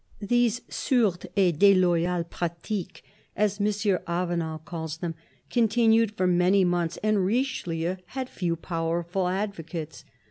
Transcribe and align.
These" 0.23 0.61
sourdes 0.87 1.27
et 1.37 1.59
deloyales 1.59 2.27
pratiques," 2.31 3.03
as 3.35 3.61
M. 3.61 3.67
Avenel 4.07 4.57
calls 4.65 4.97
them, 4.97 5.13
continued 5.51 6.15
for 6.17 6.25
many 6.25 6.65
months, 6.65 6.97
and 7.03 7.23
Richelieu 7.23 7.97
had 8.07 8.27
few 8.27 8.55
powerful 8.55 9.27
advocates. 9.27 10.03